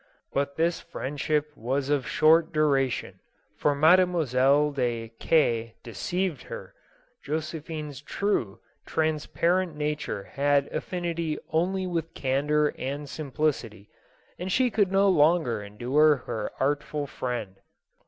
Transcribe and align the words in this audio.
But 0.33 0.55
this 0.55 0.79
friendship 0.79 1.55
was 1.55 1.91
of 1.91 2.07
short 2.07 2.51
duration, 2.51 3.19
for 3.55 3.75
Mademoiselle 3.75 4.71
de 4.71 5.11
K... 5.19 5.75
deceived 5.83 6.41
her; 6.41 6.73
Josephine's 7.23 8.01
true, 8.01 8.59
transparent 8.87 9.75
nature 9.75 10.23
had 10.23 10.65
affinity 10.71 11.37
only 11.51 11.85
with 11.85 12.15
candor 12.15 12.69
and 12.79 13.07
simplicity, 13.07 13.91
and 14.39 14.51
she 14.51 14.71
could 14.71 14.91
no 14.91 15.07
longer 15.07 15.61
endure 15.61 16.15
her 16.25 16.49
artful 16.59 17.05
friend. 17.05 17.57